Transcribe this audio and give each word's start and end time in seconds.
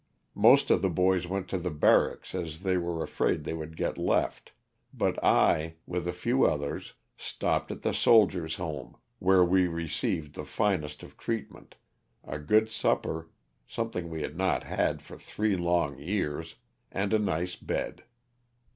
Most 0.33 0.71
of 0.71 0.81
the 0.81 0.89
boys 0.89 1.27
went 1.27 1.47
to 1.49 1.59
the 1.59 1.69
barracks 1.69 2.33
as 2.33 2.61
they 2.61 2.75
were 2.75 3.03
afraid 3.03 3.43
they 3.43 3.53
would 3.53 3.77
get 3.77 3.99
left, 3.99 4.51
but 4.91 5.23
I, 5.23 5.75
with 5.85 6.07
a 6.07 6.11
few 6.11 6.43
others, 6.43 6.93
stopped 7.17 7.69
at 7.69 7.83
the 7.83 7.93
Soldier's 7.93 8.55
home, 8.55 8.97
where 9.19 9.45
we 9.45 9.67
received 9.67 10.33
the 10.33 10.43
finest 10.43 11.03
of 11.03 11.17
treatment, 11.17 11.75
a 12.23 12.39
good 12.39 12.67
supper 12.67 13.29
(something 13.67 14.09
we 14.09 14.23
had 14.23 14.35
not 14.35 14.63
had 14.63 15.03
for 15.03 15.19
three 15.19 15.55
long 15.55 15.99
years), 15.99 16.55
and 16.91 17.13
a 17.13 17.19
nice 17.19 17.55
bed. 17.55 18.03